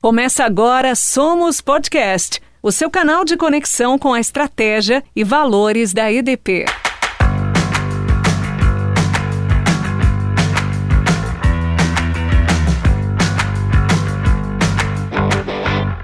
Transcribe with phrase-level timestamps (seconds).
[0.00, 6.08] Começa agora Somos Podcast, o seu canal de conexão com a estratégia e valores da
[6.12, 6.66] EDP.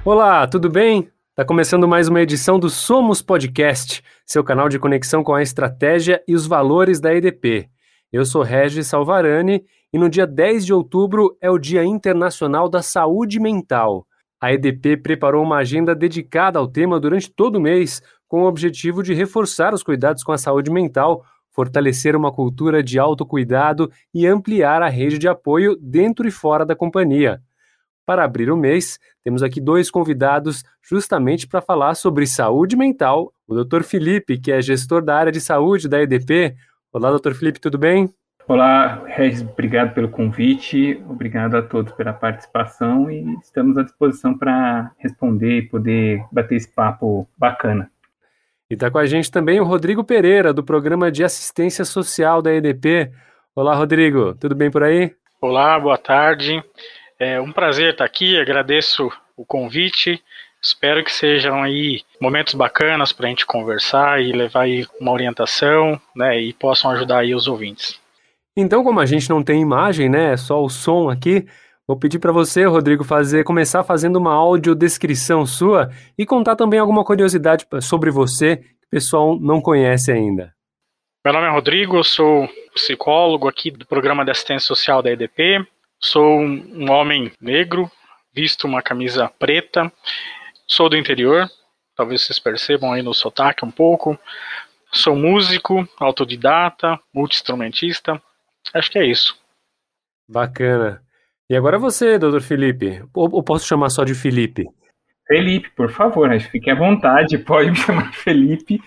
[0.05, 1.09] Olá, tudo bem?
[1.31, 6.21] Está começando mais uma edição do Somos Podcast, seu canal de conexão com a estratégia
[6.27, 7.69] e os valores da EDP.
[8.13, 9.65] Eu sou Regis Salvarani
[9.95, 14.05] e no dia 10 de outubro é o Dia Internacional da Saúde Mental.
[14.41, 19.05] A EDP preparou uma agenda dedicada ao tema durante todo o mês, com o objetivo
[19.05, 24.83] de reforçar os cuidados com a saúde mental, fortalecer uma cultura de autocuidado e ampliar
[24.83, 27.41] a rede de apoio dentro e fora da companhia.
[28.05, 33.63] Para abrir o mês, temos aqui dois convidados justamente para falar sobre saúde mental: o
[33.63, 33.85] Dr.
[33.85, 36.57] Felipe, que é gestor da área de saúde da EDP.
[36.93, 37.33] Olá, Dr.
[37.35, 38.13] Felipe, tudo bem?
[38.47, 44.93] Olá, Regis, obrigado pelo convite, obrigado a todos pela participação e estamos à disposição para
[44.99, 47.91] responder e poder bater esse papo bacana.
[48.71, 52.53] E está com a gente também o Rodrigo Pereira, do Programa de Assistência Social da
[52.53, 53.11] EDP.
[53.57, 55.15] Olá, Rodrigo, tudo bem por aí?
[55.41, 56.63] Olá, boa tarde.
[57.19, 60.23] É um prazer estar aqui, agradeço o convite.
[60.61, 65.99] Espero que sejam aí momentos bacanas para a gente conversar e levar aí uma orientação,
[66.15, 68.04] né, e possam ajudar aí os ouvintes.
[68.57, 71.45] Então, como a gente não tem imagem, né, é só o som aqui,
[71.89, 77.05] vou pedir para você, Rodrigo, fazer começar fazendo uma audiodescrição sua e contar também alguma
[77.05, 80.55] curiosidade sobre você que o pessoal não conhece ainda.
[81.25, 85.67] Meu nome é Rodrigo, eu sou psicólogo aqui do programa de assistência social da EDP.
[85.99, 87.91] Sou um homem negro,
[88.33, 89.91] visto uma camisa preta.
[90.65, 91.51] Sou do interior,
[91.97, 94.17] talvez vocês percebam aí no sotaque um pouco.
[94.93, 98.23] Sou músico, autodidata, multi-instrumentista,
[98.73, 99.37] Acho que é isso.
[100.29, 101.03] Bacana.
[101.49, 103.05] E agora você, doutor Felipe.
[103.13, 104.67] Ou, posso chamar só de Felipe?
[105.27, 106.39] Felipe, por favor, né?
[106.39, 108.81] fique à vontade, pode me chamar de Felipe.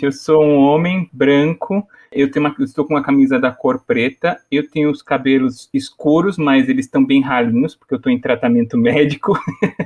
[0.00, 4.40] Eu sou um homem branco, eu tenho uma, estou com uma camisa da cor preta,
[4.50, 8.76] eu tenho os cabelos escuros, mas eles estão bem ralinhos, porque eu estou em tratamento
[8.76, 9.38] médico.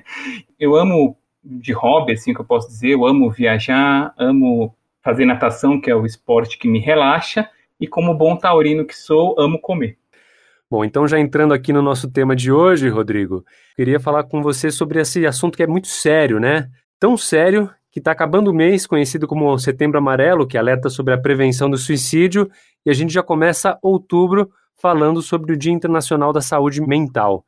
[0.59, 5.81] eu amo de hobby, assim que eu posso dizer, eu amo viajar, amo fazer natação,
[5.81, 7.49] que é o esporte que me relaxa,
[7.81, 9.99] e como bom taurino que sou, amo comer.
[10.71, 13.45] Bom, então já entrando aqui no nosso tema de hoje, Rodrigo,
[13.75, 16.69] queria falar com você sobre esse assunto que é muito sério, né?
[17.01, 21.19] Tão sério que está acabando o mês, conhecido como Setembro Amarelo, que alerta sobre a
[21.19, 22.51] prevenção do suicídio,
[22.85, 27.45] e a gente já começa outubro falando sobre o Dia Internacional da Saúde Mental.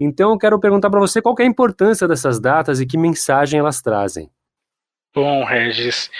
[0.00, 3.60] Então eu quero perguntar para você qual é a importância dessas datas e que mensagem
[3.60, 4.30] elas trazem.
[5.14, 6.10] Bom, Regis,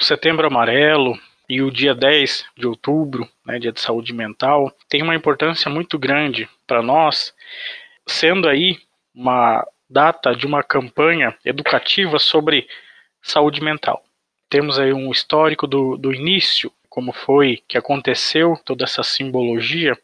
[0.00, 1.18] o Setembro Amarelo
[1.50, 5.98] e o dia 10 de outubro, né, dia de saúde mental, tem uma importância muito
[5.98, 7.34] grande para nós,
[8.06, 8.78] sendo aí
[9.12, 12.68] uma data de uma campanha educativa sobre
[13.20, 14.00] saúde mental.
[14.48, 19.98] Temos aí um histórico do, do início, como foi que aconteceu toda essa simbologia.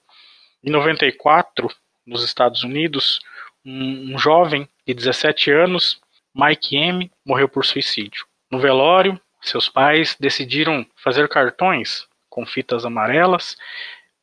[0.65, 1.69] Em 94,
[2.05, 3.21] nos Estados Unidos,
[3.65, 6.01] um, um jovem de 17 anos,
[6.35, 8.27] Mike M, morreu por suicídio.
[8.51, 13.57] No velório, seus pais decidiram fazer cartões com fitas amarelas,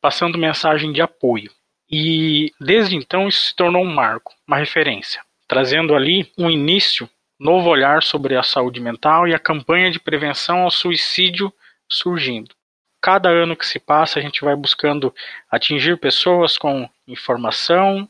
[0.00, 1.50] passando mensagem de apoio.
[1.90, 7.08] E desde então isso se tornou um marco, uma referência, trazendo ali um início,
[7.38, 11.52] novo olhar sobre a saúde mental e a campanha de prevenção ao suicídio
[11.88, 12.54] surgindo.
[13.00, 15.14] Cada ano que se passa, a gente vai buscando
[15.50, 18.08] atingir pessoas com informação,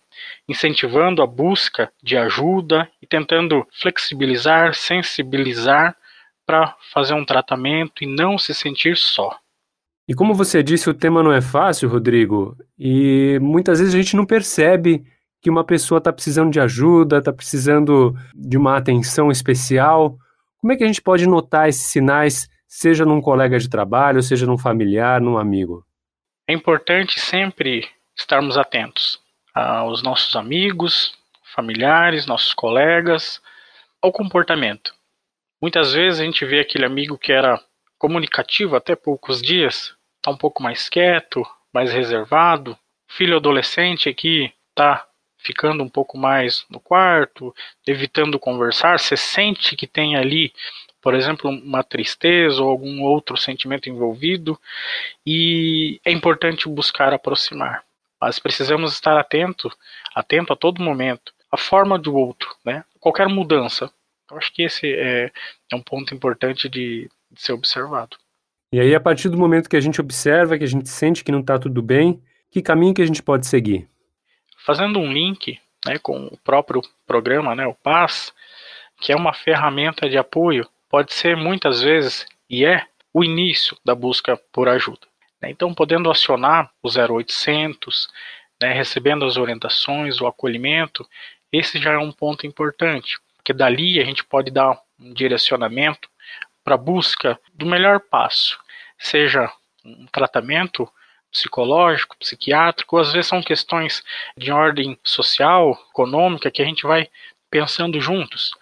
[0.49, 5.97] incentivando a busca de ajuda e tentando flexibilizar, sensibilizar
[6.47, 9.39] para fazer um tratamento e não se sentir só.
[10.07, 14.17] E como você disse, o tema não é fácil, Rodrigo, e muitas vezes a gente
[14.17, 15.03] não percebe
[15.41, 20.17] que uma pessoa está precisando de ajuda, está precisando de uma atenção especial.
[20.59, 24.47] Como é que a gente pode notar esses sinais, seja num colega de trabalho, seja
[24.47, 25.85] num familiar, num amigo?
[26.47, 29.21] É importante sempre estarmos atentos
[29.55, 31.15] aos nossos amigos,
[31.55, 33.41] familiares, nossos colegas,
[34.03, 34.95] ao comportamento.
[35.65, 37.59] Muitas vezes a gente vê aquele amigo que era
[37.97, 42.77] comunicativo até poucos dias, está um pouco mais quieto, mais reservado.
[43.09, 45.07] Filho adolescente aqui está
[45.39, 47.55] ficando um pouco mais no quarto,
[47.87, 48.99] evitando conversar.
[49.01, 50.53] Você sente que tem ali,
[51.01, 54.61] por exemplo, uma tristeza ou algum outro sentimento envolvido,
[55.25, 57.83] e é importante buscar aproximar.
[58.21, 59.73] Mas precisamos estar atento,
[60.15, 62.85] atento a todo momento, à forma do outro, né?
[63.01, 63.91] Qualquer mudança,
[64.31, 65.31] eu acho que esse é,
[65.71, 68.17] é um ponto importante de, de ser observado.
[68.73, 71.31] E aí, a partir do momento que a gente observa, que a gente sente que
[71.31, 73.89] não está tudo bem, que caminho que a gente pode seguir?
[74.65, 78.33] Fazendo um link né, com o próprio programa, né, o PAS,
[79.01, 83.95] que é uma ferramenta de apoio, pode ser muitas vezes, e é, o início da
[83.95, 85.07] busca por ajuda.
[85.41, 85.51] Né.
[85.51, 88.09] Então, podendo acionar o 0800,
[88.61, 91.07] né, recebendo as orientações, o acolhimento,
[91.53, 96.09] esse já é um ponto importante, porque dali a gente pode dar um direcionamento
[96.65, 98.59] para a busca do melhor passo,
[98.99, 99.53] seja
[99.85, 100.91] um tratamento
[101.31, 104.03] psicológico, psiquiátrico, às vezes são questões
[104.35, 107.07] de ordem social, econômica, que a gente vai
[107.51, 108.53] pensando juntos.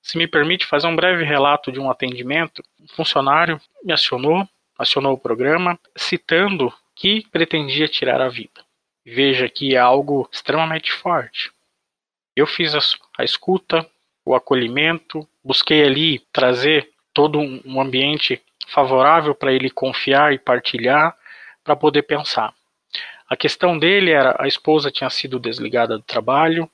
[0.00, 4.48] Se me permite fazer um breve relato de um atendimento, um funcionário me acionou,
[4.78, 8.64] acionou o programa, citando que pretendia tirar a vida.
[9.04, 11.50] Veja que é algo extremamente forte.
[12.36, 12.80] Eu fiz a,
[13.18, 13.84] a escuta,
[14.30, 21.16] o acolhimento, busquei ali trazer todo um ambiente favorável para ele confiar e partilhar,
[21.64, 22.54] para poder pensar.
[23.28, 26.70] A questão dele era a esposa tinha sido desligada do trabalho,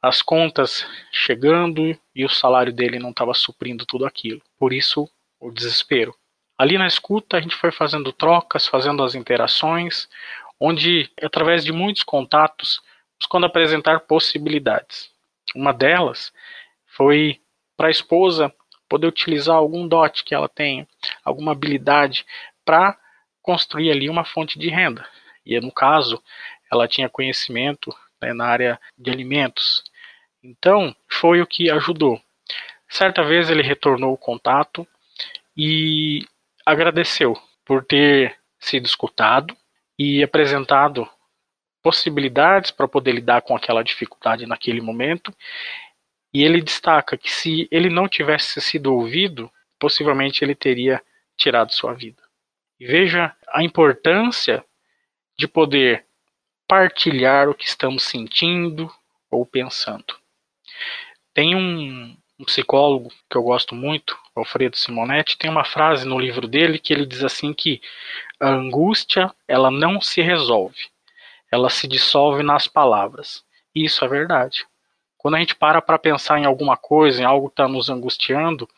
[0.00, 4.42] as contas chegando e o salário dele não estava suprindo tudo aquilo.
[4.58, 5.08] Por isso
[5.40, 6.14] o desespero.
[6.58, 10.06] Ali na escuta a gente foi fazendo trocas, fazendo as interações,
[10.60, 12.82] onde através de muitos contatos
[13.18, 15.10] buscando apresentar possibilidades.
[15.54, 16.32] Uma delas
[16.96, 17.40] foi
[17.76, 18.52] para a esposa
[18.88, 20.86] poder utilizar algum dote que ela tenha,
[21.24, 22.24] alguma habilidade
[22.64, 22.98] para
[23.42, 25.06] construir ali uma fonte de renda.
[25.44, 26.22] E no caso,
[26.70, 29.82] ela tinha conhecimento né, na área de alimentos.
[30.42, 32.20] Então, foi o que ajudou.
[32.88, 34.86] Certa vez ele retornou o contato
[35.56, 36.26] e
[36.64, 39.56] agradeceu por ter sido escutado
[39.98, 41.08] e apresentado
[41.82, 45.34] possibilidades para poder lidar com aquela dificuldade naquele momento.
[46.34, 49.48] E ele destaca que se ele não tivesse sido ouvido,
[49.78, 51.00] possivelmente ele teria
[51.36, 52.20] tirado sua vida.
[52.78, 54.64] Veja a importância
[55.38, 56.04] de poder
[56.66, 58.92] partilhar o que estamos sentindo
[59.30, 60.16] ou pensando.
[61.32, 66.48] Tem um, um psicólogo que eu gosto muito, Alfredo Simonetti, tem uma frase no livro
[66.48, 67.80] dele que ele diz assim que
[68.40, 70.88] a angústia ela não se resolve,
[71.50, 73.44] ela se dissolve nas palavras.
[73.72, 74.66] Isso é verdade.
[75.24, 78.68] Quando a gente para para pensar em alguma coisa, em algo que está nos angustiando,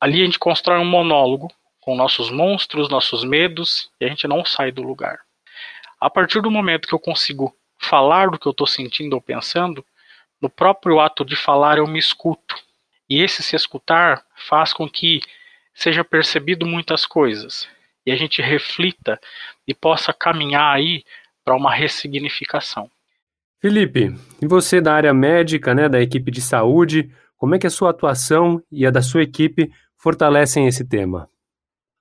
[0.00, 1.48] ali a gente constrói um monólogo
[1.80, 5.20] com nossos monstros, nossos medos, e a gente não sai do lugar.
[6.00, 9.86] A partir do momento que eu consigo falar do que eu estou sentindo ou pensando,
[10.42, 12.56] no próprio ato de falar eu me escuto.
[13.08, 15.20] E esse se escutar faz com que
[15.72, 17.68] seja percebido muitas coisas
[18.04, 19.20] e a gente reflita
[19.68, 21.04] e possa caminhar aí
[21.44, 22.90] para uma ressignificação.
[23.64, 27.70] Felipe, e você da área médica, né, da equipe de saúde, como é que a
[27.70, 31.30] sua atuação e a da sua equipe fortalecem esse tema?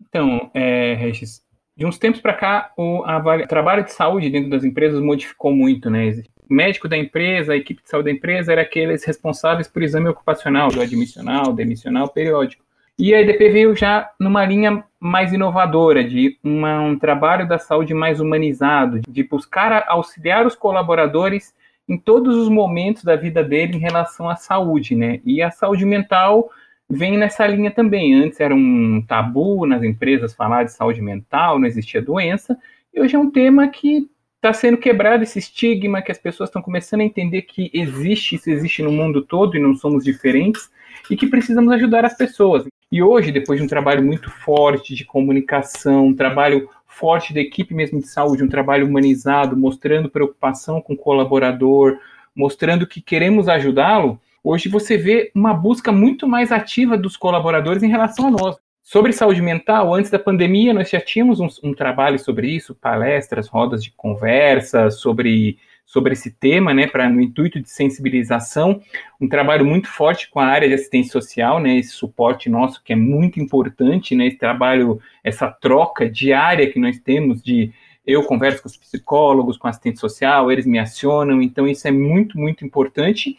[0.02, 1.42] Então, é, Regis,
[1.78, 5.90] de uns tempos para cá, o a, trabalho de saúde dentro das empresas modificou muito,
[5.90, 6.10] né?
[6.50, 10.10] O médico da empresa, a equipe de saúde da empresa, era aqueles responsáveis por exame
[10.10, 12.62] ocupacional, do admissional, demissional, periódico.
[13.00, 17.94] E a EDP veio já numa linha mais inovadora, de uma, um trabalho da saúde
[17.94, 21.54] mais humanizado, de buscar auxiliar os colaboradores
[21.90, 25.20] em todos os momentos da vida dele em relação à saúde, né?
[25.26, 26.50] E a saúde mental
[26.90, 28.14] vem nessa linha também.
[28.14, 32.58] Antes era um tabu nas empresas falar de saúde mental, não existia doença,
[32.94, 34.08] e hoje é um tema que
[34.38, 38.50] está sendo quebrado esse estigma, que as pessoas estão começando a entender que existe, isso
[38.50, 40.70] existe no mundo todo e não somos diferentes,
[41.10, 42.66] e que precisamos ajudar as pessoas.
[42.94, 47.74] E hoje, depois de um trabalho muito forte de comunicação, um trabalho forte da equipe
[47.74, 51.98] mesmo de saúde, um trabalho humanizado, mostrando preocupação com o colaborador,
[52.36, 57.88] mostrando que queremos ajudá-lo, Hoje você vê uma busca muito mais ativa dos colaboradores em
[57.88, 58.58] relação a nós.
[58.84, 63.48] Sobre saúde mental, antes da pandemia, nós já tínhamos um, um trabalho sobre isso, palestras,
[63.48, 68.82] rodas de conversa sobre, sobre esse tema, né, para no intuito de sensibilização,
[69.22, 72.94] um trabalho muito forte com a área de assistência social, né, esse suporte nosso que
[72.94, 77.72] é muito importante, né, esse trabalho, essa troca diária que nós temos de
[78.06, 82.38] eu converso com os psicólogos, com assistente social, eles me acionam, então isso é muito,
[82.38, 83.38] muito importante.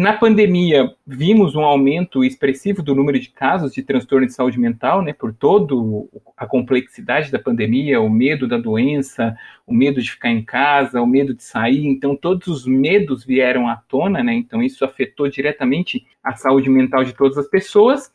[0.00, 5.02] Na pandemia, vimos um aumento expressivo do número de casos de transtorno de saúde mental,
[5.02, 5.74] né, por toda
[6.38, 11.06] a complexidade da pandemia, o medo da doença, o medo de ficar em casa, o
[11.06, 11.86] medo de sair.
[11.86, 17.04] Então, todos os medos vieram à tona, né, então isso afetou diretamente a saúde mental
[17.04, 18.10] de todas as pessoas.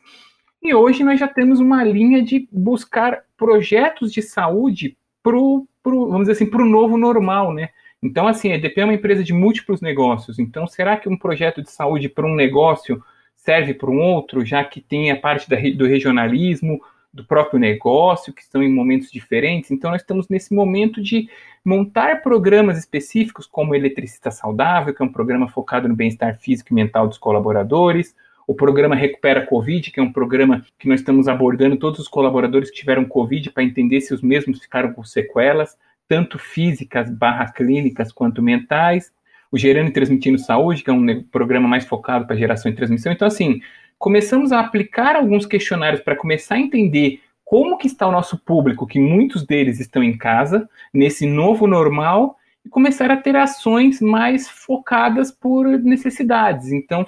[0.60, 6.22] E hoje nós já temos uma linha de buscar projetos de saúde para o, vamos
[6.22, 7.68] dizer assim, para o novo normal, né?
[8.02, 10.38] Então, assim, a EDP é uma empresa de múltiplos negócios.
[10.38, 13.02] Então, será que um projeto de saúde para um negócio
[13.34, 16.80] serve para um outro, já que tem a parte da, do regionalismo,
[17.12, 19.70] do próprio negócio, que estão em momentos diferentes.
[19.70, 21.28] Então, nós estamos nesse momento de
[21.64, 26.74] montar programas específicos, como Eletricista Saudável, que é um programa focado no bem-estar físico e
[26.74, 28.14] mental dos colaboradores,
[28.46, 32.70] o programa Recupera Covid, que é um programa que nós estamos abordando todos os colaboradores
[32.70, 35.76] que tiveram Covid para entender se os mesmos ficaram com sequelas,
[36.08, 39.12] tanto físicas barra clínicas quanto mentais.
[39.50, 43.12] O Gerando e Transmitindo Saúde, que é um programa mais focado para geração e transmissão.
[43.12, 43.60] Então, assim,
[43.98, 48.86] começamos a aplicar alguns questionários para começar a entender como que está o nosso público,
[48.86, 54.48] que muitos deles estão em casa, nesse novo normal, e começar a ter ações mais
[54.48, 56.72] focadas por necessidades.
[56.72, 57.06] Então,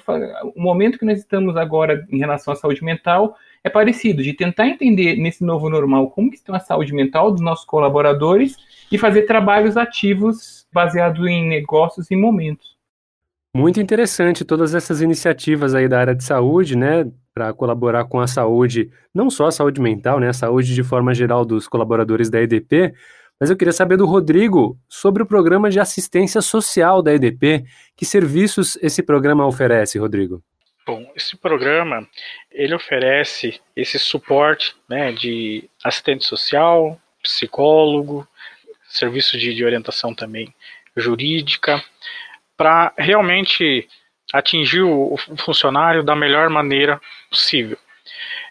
[0.54, 3.36] o momento que nós estamos agora em relação à saúde mental
[3.68, 7.40] é parecido, de tentar entender nesse novo normal como que está a saúde mental dos
[7.40, 8.56] nossos colaboradores
[8.90, 12.76] e fazer trabalhos ativos baseados em negócios e momentos.
[13.54, 18.26] Muito interessante todas essas iniciativas aí da área de saúde, né, para colaborar com a
[18.26, 22.40] saúde, não só a saúde mental, né, a saúde de forma geral dos colaboradores da
[22.42, 22.92] EDP,
[23.40, 27.64] mas eu queria saber do Rodrigo sobre o programa de assistência social da EDP.
[27.96, 30.42] Que serviços esse programa oferece, Rodrigo?
[30.88, 32.08] Bom, esse programa
[32.50, 38.26] ele oferece esse suporte né, de assistente social, psicólogo,
[38.88, 40.50] serviço de, de orientação também
[40.96, 41.84] jurídica,
[42.56, 43.86] para realmente
[44.32, 47.76] atingir o, o funcionário da melhor maneira possível.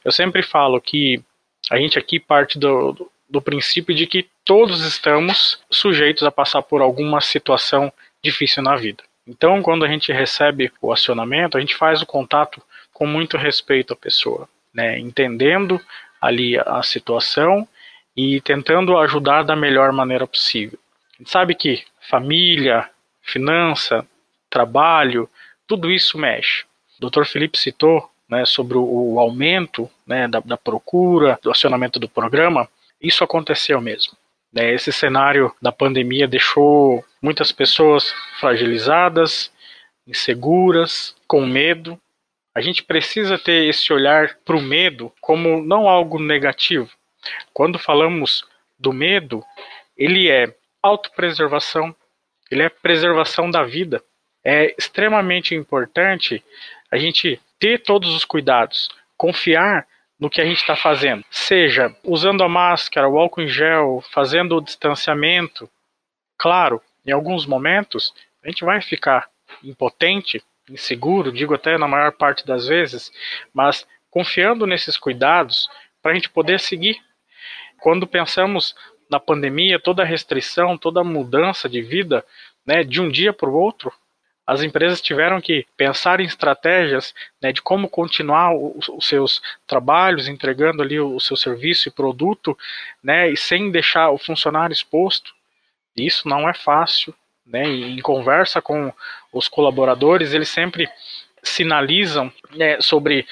[0.06, 1.20] Eu sempre falo que
[1.72, 6.84] a gente aqui parte do, do princípio de que todos estamos sujeitos a passar por
[6.84, 7.92] alguma situação
[8.24, 9.04] difícil na vida.
[9.28, 12.62] Então, quando a gente recebe o acionamento, a gente faz o contato
[12.94, 14.98] com muito respeito à pessoa, né?
[14.98, 15.80] entendendo
[16.22, 17.68] ali a situação
[18.16, 20.80] e tentando ajudar da melhor maneira possível.
[21.14, 22.90] A gente sabe que família,
[23.22, 24.08] finança,
[24.50, 25.30] trabalho,
[25.68, 26.64] tudo isso mexe.
[27.00, 27.26] O Dr.
[27.26, 32.68] Felipe citou né, sobre o aumento né, da, da procura, do acionamento do programa.
[33.02, 34.14] Isso aconteceu mesmo.
[34.52, 34.74] Né?
[34.74, 39.52] Esse cenário da pandemia deixou muitas pessoas fragilizadas,
[40.06, 42.00] inseguras, com medo.
[42.56, 46.90] A gente precisa ter esse olhar para o medo como não algo negativo.
[47.54, 48.46] Quando falamos
[48.80, 49.44] do medo,
[49.98, 51.96] ele é autopreservação,
[52.50, 54.04] ele é preservação da vida.
[54.44, 56.44] É extremamente importante
[56.90, 59.86] a gente ter todos os cuidados, confiar
[60.20, 64.56] no que a gente está fazendo, seja usando a máscara, o álcool em gel, fazendo
[64.56, 65.70] o distanciamento.
[66.38, 69.30] Claro, em alguns momentos a gente vai ficar
[69.64, 73.12] impotente, inseguro, digo até na maior parte das vezes,
[73.54, 75.70] mas confiando nesses cuidados
[76.02, 76.98] para a gente poder seguir.
[77.80, 78.76] Quando pensamos
[79.10, 82.26] na pandemia, toda restrição, toda mudança de vida,
[82.66, 83.94] né, de um dia para o outro,
[84.48, 90.30] as empresas tiveram que pensar em estratégias né, de como continuar os, os, seus trabalhos,
[90.30, 92.58] entregando ali o, o, seu serviço e produto,
[93.04, 95.34] né, e sem deixar o funcionário exposto.
[95.98, 97.14] Isso não é fácil.
[97.46, 98.92] Né, em conversa com
[99.32, 100.90] os colaboradores, eles sempre
[101.42, 103.26] sinalizam né, sobre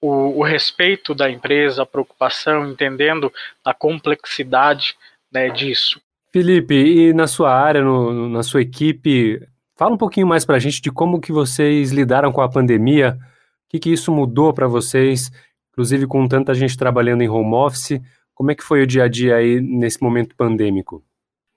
[0.00, 3.30] o, o, respeito da empresa, a preocupação, entendendo
[3.62, 4.96] a complexidade
[5.30, 6.00] né, disso.
[6.32, 9.46] Felipe, e na sua área, no, na sua equipe,
[9.76, 13.18] Fala um pouquinho mais para a gente de como que vocês lidaram com a pandemia,
[13.66, 15.32] o que, que isso mudou para vocês,
[15.72, 18.00] inclusive com tanta gente trabalhando em home office,
[18.34, 21.02] como é que foi o dia a dia aí nesse momento pandêmico?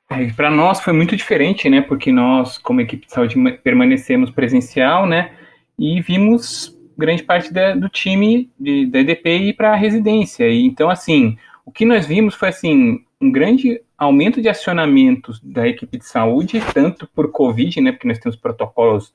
[0.09, 1.81] É, para nós foi muito diferente, né?
[1.81, 5.31] Porque nós, como equipe de saúde, permanecemos presencial, né?
[5.77, 10.47] E vimos grande parte da, do time de, da EDP ir para a residência.
[10.47, 15.67] E, então, assim, o que nós vimos foi assim um grande aumento de acionamentos da
[15.67, 19.13] equipe de saúde, tanto por Covid, né, porque nós temos protocolos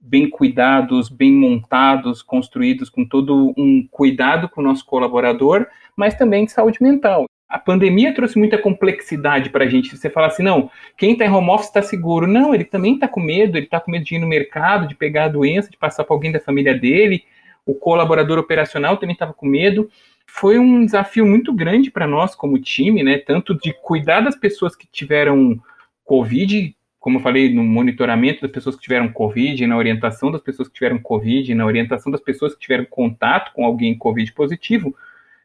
[0.00, 6.44] bem cuidados, bem montados, construídos com todo um cuidado com o nosso colaborador, mas também
[6.44, 7.26] de saúde mental.
[7.48, 9.94] A pandemia trouxe muita complexidade para a gente.
[9.94, 12.26] Você fala assim, não, quem está em home office está seguro.
[12.26, 14.94] Não, ele também está com medo, ele está com medo de ir no mercado, de
[14.94, 17.24] pegar a doença, de passar para alguém da família dele.
[17.64, 19.88] O colaborador operacional também estava com medo
[20.26, 23.18] foi um desafio muito grande para nós como time, né?
[23.18, 25.60] Tanto de cuidar das pessoas que tiveram
[26.04, 30.68] Covid, como eu falei, no monitoramento das pessoas que tiveram Covid, na orientação das pessoas
[30.68, 34.94] que tiveram Covid, na orientação das pessoas que tiveram contato com alguém Covid positivo,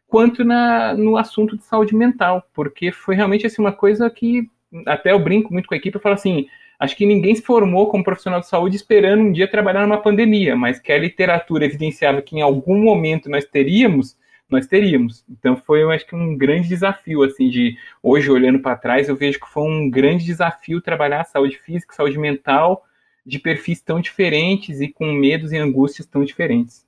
[0.08, 4.50] quanto na, no assunto de saúde mental, porque foi realmente assim, uma coisa que
[4.86, 6.48] até eu brinco muito com a equipe, eu falo assim,
[6.80, 10.56] acho que ninguém se formou como profissional de saúde esperando um dia trabalhar numa pandemia,
[10.56, 14.18] mas que a literatura evidenciava que em algum momento nós teríamos,
[14.50, 15.26] nós teríamos.
[15.30, 19.16] Então foi, eu acho que um grande desafio, assim, de hoje olhando para trás, eu
[19.16, 22.86] vejo que foi um grande desafio trabalhar saúde física, saúde mental,
[23.26, 26.86] de perfis tão diferentes e com medos e angústias tão diferentes.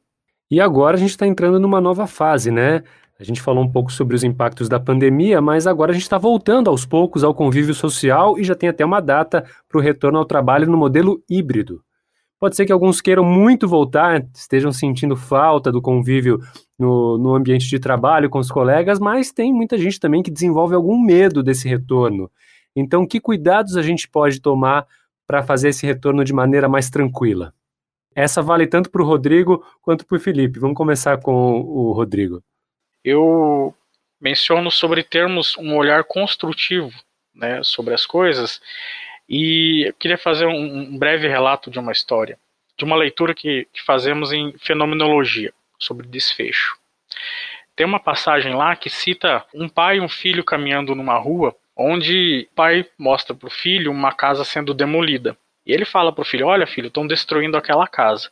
[0.50, 2.84] E agora a gente está entrando numa nova fase, né?
[3.20, 6.18] A gente falou um pouco sobre os impactos da pandemia, mas agora a gente está
[6.18, 10.18] voltando aos poucos ao convívio social e já tem até uma data para o retorno
[10.18, 11.84] ao trabalho no modelo híbrido.
[12.40, 16.40] Pode ser que alguns queiram muito voltar, estejam sentindo falta do convívio
[16.80, 20.74] no, no ambiente de trabalho com os colegas, mas tem muita gente também que desenvolve
[20.74, 22.32] algum medo desse retorno.
[22.74, 24.88] Então, que cuidados a gente pode tomar
[25.28, 27.54] para fazer esse retorno de maneira mais tranquila?
[28.16, 30.60] Essa vale tanto para o Rodrigo quanto para o Felipe.
[30.60, 32.42] Vamos começar com o Rodrigo.
[33.10, 33.75] Eu
[34.22, 36.94] menciono sobre termos um olhar construtivo
[37.34, 38.62] né, sobre as coisas
[39.28, 42.38] e eu queria fazer um, breve relato de uma história,
[42.78, 46.78] de uma leitura que, que fazemos em fenomenologia, sobre desfecho.
[47.75, 52.48] Tem uma passagem lá que cita um pai e um filho caminhando numa rua, onde
[52.51, 55.36] o pai mostra para o filho uma casa sendo demolida.
[55.66, 58.30] E ele fala para o filho: Olha, filho, estão destruindo aquela casa.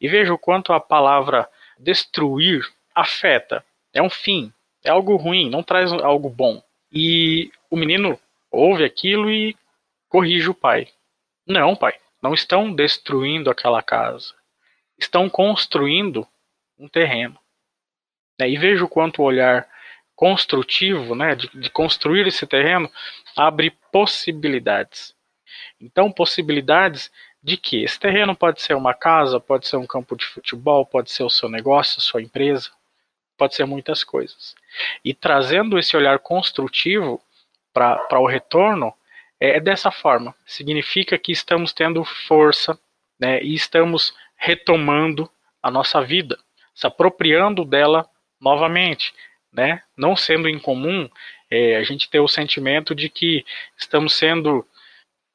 [0.00, 2.62] E veja o quanto a palavra destruir
[2.94, 3.64] afeta.
[3.92, 4.52] É um fim,
[4.84, 6.62] é algo ruim, não traz algo bom.
[6.92, 8.18] E o menino
[8.50, 9.56] ouve aquilo e
[10.08, 10.88] corrige o pai.
[11.46, 14.34] Não, pai, não estão destruindo aquela casa.
[14.98, 16.26] Estão construindo
[16.78, 17.38] um terreno.
[18.40, 19.68] E veja o quanto o olhar
[20.16, 22.90] construtivo, né, de, de construir esse terreno,
[23.36, 25.14] abre possibilidades.
[25.80, 27.10] Então, possibilidades
[27.42, 31.10] de que esse terreno pode ser uma casa, pode ser um campo de futebol, pode
[31.10, 32.70] ser o seu negócio, a sua empresa,
[33.40, 34.54] pode ser muitas coisas.
[35.02, 37.18] E trazendo esse olhar construtivo
[37.72, 38.92] para o retorno,
[39.40, 40.34] é, é dessa forma.
[40.44, 42.78] Significa que estamos tendo força
[43.18, 45.30] né, e estamos retomando
[45.62, 46.38] a nossa vida,
[46.74, 48.06] se apropriando dela
[48.38, 49.14] novamente.
[49.50, 49.82] Né?
[49.96, 51.08] Não sendo incomum
[51.50, 53.42] é, a gente ter o sentimento de que
[53.74, 54.66] estamos sendo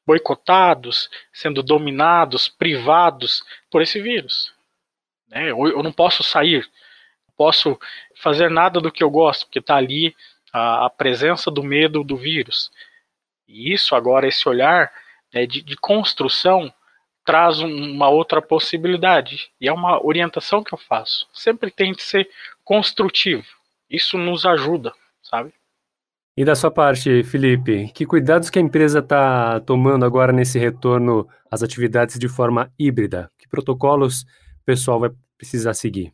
[0.06, 4.54] boicotados, sendo dominados, privados por esse vírus.
[5.28, 5.50] Né?
[5.50, 6.64] Eu, eu não posso sair,
[7.36, 7.78] posso
[8.16, 10.14] fazer nada do que eu gosto, porque está ali
[10.52, 12.70] a, a presença do medo do vírus.
[13.48, 14.90] E isso agora, esse olhar
[15.32, 16.72] né, de, de, construção,
[17.24, 19.50] traz uma outra possibilidade.
[19.60, 21.28] E é uma orientação que eu faço.
[21.32, 22.28] Sempre tente ser
[22.64, 23.44] construtivo.
[23.88, 25.52] Isso nos ajuda, sabe?
[26.36, 31.26] E da sua parte, Felipe, que cuidados que a empresa está tomando agora nesse retorno
[31.50, 33.30] às atividades de forma híbrida?
[33.38, 36.12] Que protocolos o pessoal vai precisar seguir?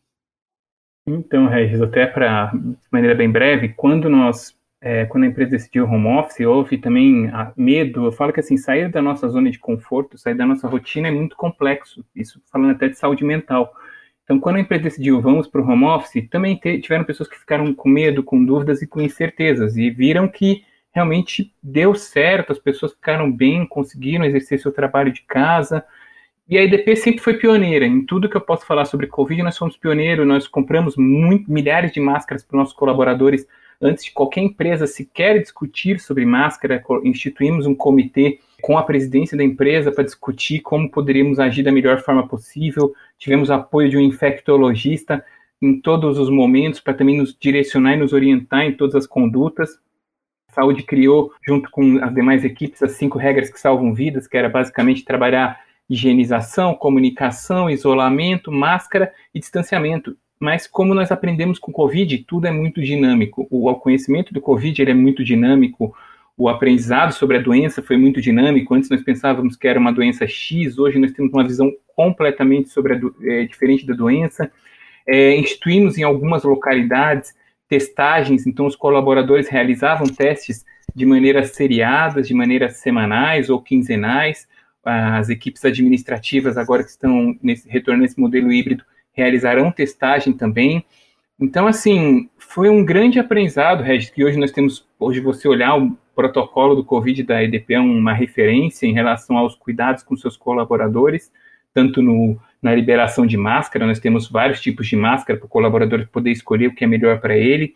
[1.07, 2.53] Então, Regis, até para
[2.91, 8.07] maneira bem breve, quando nós é, quando a empresa decidiu home office, houve também medo.
[8.07, 11.11] Eu falo que assim, sair da nossa zona de conforto, sair da nossa rotina é
[11.11, 12.05] muito complexo.
[12.15, 13.73] Isso falando até de saúde mental.
[14.25, 17.39] Então, quando a empresa decidiu vamos para o home office, também te, tiveram pessoas que
[17.39, 22.59] ficaram com medo, com dúvidas e com incertezas e viram que realmente deu certo, as
[22.59, 25.85] pessoas ficaram bem, conseguiram exercer seu trabalho de casa.
[26.49, 29.43] E a EDP sempre foi pioneira em tudo que eu posso falar sobre Covid.
[29.43, 33.47] Nós fomos pioneiros, nós compramos muito, milhares de máscaras para os nossos colaboradores
[33.81, 39.43] antes de qualquer empresa sequer discutir sobre máscara, instituímos um comitê com a presidência da
[39.43, 42.93] empresa para discutir como poderíamos agir da melhor forma possível.
[43.19, 45.25] Tivemos apoio de um infectologista
[45.61, 49.79] em todos os momentos para também nos direcionar e nos orientar em todas as condutas.
[50.49, 54.37] A saúde criou, junto com as demais equipes, as cinco regras que salvam vidas, que
[54.37, 61.75] era basicamente trabalhar higienização, comunicação, isolamento, máscara e distanciamento mas como nós aprendemos com o
[61.75, 63.47] Covid, tudo é muito dinâmico.
[63.49, 65.95] O conhecimento do Covid ele é muito dinâmico,
[66.37, 68.75] o aprendizado sobre a doença foi muito dinâmico.
[68.75, 72.95] Antes nós pensávamos que era uma doença X, hoje nós temos uma visão completamente sobre
[72.95, 74.51] a, é, diferente da doença.
[75.07, 77.33] É, instituímos em algumas localidades
[77.69, 84.49] testagens, então os colaboradores realizavam testes de maneira seriadas, de maneira semanais ou quinzenais.
[84.85, 90.85] As equipes administrativas agora que estão nesse retorno nesse modelo híbrido realizarão testagem também.
[91.39, 95.97] Então, assim, foi um grande aprendizado, Regis, que hoje nós temos, hoje você olhar o
[96.15, 101.33] protocolo do Covid da EDP é uma referência em relação aos cuidados com seus colaboradores,
[101.75, 106.07] tanto no, na liberação de máscara, nós temos vários tipos de máscara para o colaborador
[106.13, 107.75] poder escolher o que é melhor para ele,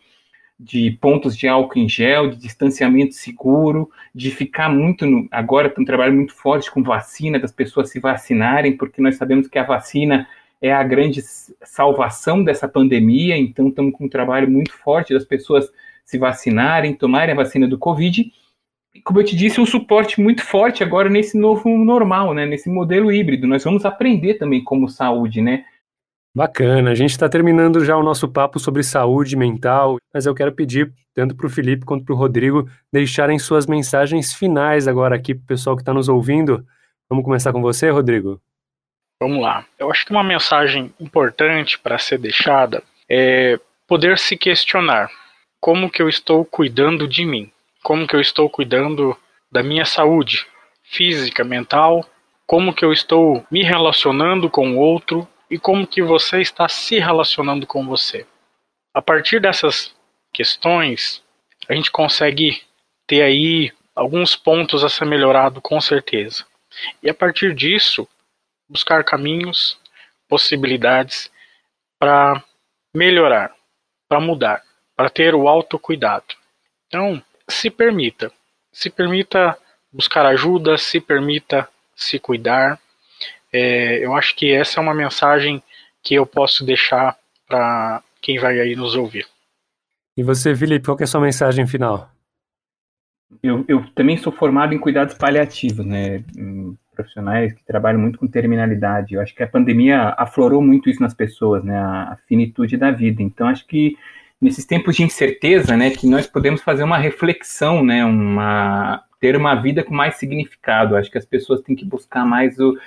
[0.59, 5.83] de pontos de álcool em gel, de distanciamento seguro, de ficar muito, no, agora tem
[5.83, 9.63] um trabalho muito forte com vacina, das pessoas se vacinarem, porque nós sabemos que a
[9.63, 10.27] vacina
[10.59, 11.21] é a grande
[11.63, 15.69] salvação dessa pandemia, então estamos com um trabalho muito forte das pessoas
[16.03, 18.31] se vacinarem, tomarem a vacina do Covid.
[18.95, 22.69] E, como eu te disse, um suporte muito forte agora nesse novo normal, né, nesse
[22.69, 23.45] modelo híbrido.
[23.45, 25.65] Nós vamos aprender também como saúde, né?
[26.35, 30.51] Bacana, a gente está terminando já o nosso papo sobre saúde mental, mas eu quero
[30.51, 35.33] pedir tanto para o Felipe quanto para o Rodrigo deixarem suas mensagens finais agora aqui
[35.33, 36.63] para o pessoal que está nos ouvindo.
[37.09, 38.39] Vamos começar com você, Rodrigo?
[39.19, 39.65] Vamos lá.
[39.79, 45.09] Eu acho que uma mensagem importante para ser deixada é poder se questionar
[45.59, 47.51] como que eu estou cuidando de mim,
[47.83, 49.17] como que eu estou cuidando
[49.51, 50.45] da minha saúde
[50.83, 52.05] física, mental,
[52.45, 56.99] como que eu estou me relacionando com o outro e como que você está se
[56.99, 58.25] relacionando com você.
[58.93, 59.95] A partir dessas
[60.33, 61.23] questões,
[61.69, 62.61] a gente consegue
[63.05, 66.45] ter aí alguns pontos a ser melhorado com certeza.
[67.01, 68.07] E a partir disso,
[68.69, 69.79] buscar caminhos,
[70.27, 71.31] possibilidades
[71.99, 72.43] para
[72.93, 73.55] melhorar,
[74.07, 74.63] para mudar,
[74.95, 76.35] para ter o autocuidado.
[76.87, 78.31] Então, se permita,
[78.71, 79.57] se permita
[79.91, 82.79] buscar ajuda, se permita se cuidar.
[83.51, 85.61] É, eu acho que essa é uma mensagem
[86.03, 89.25] que eu posso deixar para quem vai aí nos ouvir.
[90.17, 92.09] E você, Felipe, qual é a sua mensagem final?
[93.43, 96.23] Eu, eu também sou formado em cuidados paliativos, né?
[96.95, 99.13] Profissionais que trabalham muito com terminalidade.
[99.13, 101.77] Eu acho que a pandemia aflorou muito isso nas pessoas, né?
[101.77, 103.21] A finitude da vida.
[103.21, 103.95] Então, acho que
[104.41, 109.55] nesses tempos de incerteza, né, que nós podemos fazer uma reflexão, né, uma ter uma
[109.55, 110.95] vida com mais significado.
[110.95, 112.77] Acho que as pessoas têm que buscar mais o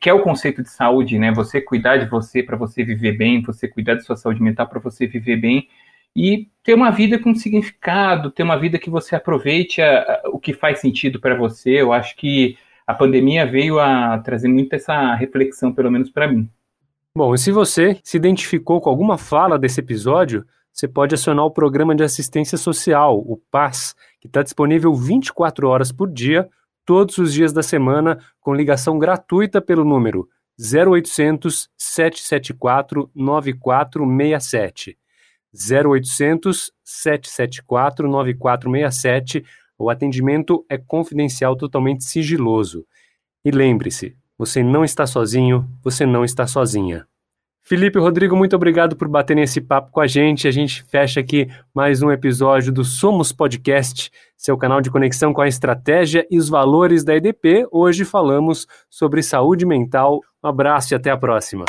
[0.00, 1.32] que é o conceito de saúde, né?
[1.32, 4.80] Você cuidar de você para você viver bem, você cuidar da sua saúde mental para
[4.80, 5.68] você viver bem
[6.14, 10.38] e ter uma vida com significado, ter uma vida que você aproveite a, a, o
[10.38, 11.80] que faz sentido para você.
[11.80, 16.48] Eu acho que a pandemia veio a trazer muito essa reflexão, pelo menos para mim.
[17.14, 21.50] Bom, e se você se identificou com alguma fala desse episódio, você pode acionar o
[21.50, 26.48] Programa de Assistência Social, o PAS, que está disponível 24 horas por dia,
[26.88, 30.26] todos os dias da semana, com ligação gratuita pelo número
[30.58, 34.96] 0800 774 9467.
[35.52, 39.44] 0800 774 9467.
[39.78, 42.86] O atendimento é confidencial, totalmente sigiloso.
[43.44, 47.06] E lembre-se, você não está sozinho, você não está sozinha.
[47.68, 50.48] Felipe Rodrigo, muito obrigado por baterem esse papo com a gente.
[50.48, 55.42] A gente fecha aqui mais um episódio do Somos Podcast, seu canal de conexão com
[55.42, 57.68] a estratégia e os valores da EDP.
[57.70, 60.20] Hoje falamos sobre saúde mental.
[60.42, 61.66] Um abraço e até a próxima.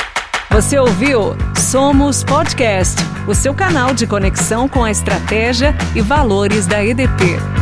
[0.49, 2.95] Você ouviu Somos Podcast,
[3.27, 7.58] o seu canal de conexão com a estratégia e valores da EDP.